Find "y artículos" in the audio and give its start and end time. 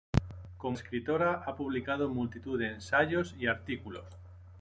3.37-4.07